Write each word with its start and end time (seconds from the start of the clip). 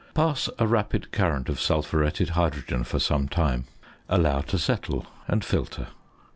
Pass 0.15 0.49
a 0.57 0.65
rapid 0.65 1.11
current 1.11 1.47
of 1.47 1.59
sulphuretted 1.61 2.29
hydrogen 2.29 2.83
for 2.83 2.97
some 2.97 3.27
time. 3.29 3.65
Allow 4.09 4.41
to 4.41 4.57
settle, 4.57 5.05
and 5.27 5.45
filter. 5.45 5.89